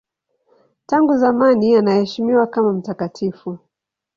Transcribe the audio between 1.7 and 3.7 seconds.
anaheshimiwa kama mtakatifu.